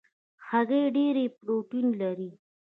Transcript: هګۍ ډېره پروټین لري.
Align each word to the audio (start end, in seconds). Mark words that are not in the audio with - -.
هګۍ 0.47 0.83
ډېره 0.95 1.23
پروټین 1.37 1.87
لري. 2.01 2.29